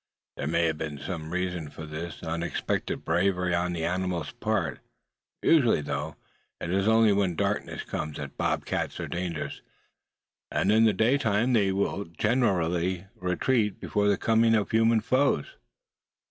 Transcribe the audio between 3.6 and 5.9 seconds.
the animal's part. Usually